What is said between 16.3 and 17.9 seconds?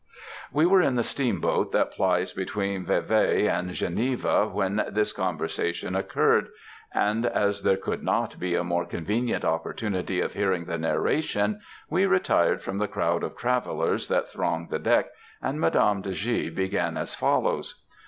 began as follows.